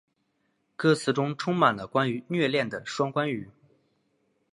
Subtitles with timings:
[0.77, 3.51] 歌词中充满了关于虐恋的双关语。